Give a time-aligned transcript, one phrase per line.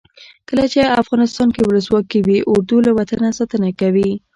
[0.49, 4.09] کله چې افغانستان کې ولسواکي وي اردو له وطنه ساتنه کوي.